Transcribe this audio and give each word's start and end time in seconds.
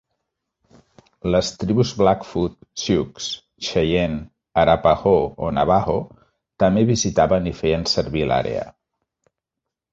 Les 1.35 1.51
tribus 1.63 1.91
Blackfoot, 1.99 2.55
Sioux, 2.85 3.27
Cheyenne, 3.69 4.17
Arapaho 4.63 5.15
o 5.49 5.53
Navaho 5.61 6.01
també 6.65 6.87
visitaven 6.95 7.55
i 7.55 7.57
feien 7.63 7.89
servir 7.97 8.29
l'àrea. 8.33 8.69